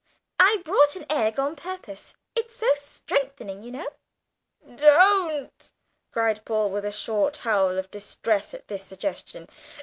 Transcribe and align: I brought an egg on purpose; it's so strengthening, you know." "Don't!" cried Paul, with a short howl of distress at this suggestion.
I 0.39 0.63
brought 0.65 0.95
an 0.95 1.05
egg 1.11 1.39
on 1.39 1.55
purpose; 1.55 2.15
it's 2.35 2.55
so 2.55 2.65
strengthening, 2.73 3.61
you 3.61 3.69
know." 3.69 3.87
"Don't!" 4.75 5.71
cried 6.11 6.43
Paul, 6.43 6.71
with 6.71 6.85
a 6.85 6.91
short 6.91 7.37
howl 7.45 7.77
of 7.77 7.91
distress 7.91 8.55
at 8.55 8.67
this 8.67 8.81
suggestion. 8.83 9.47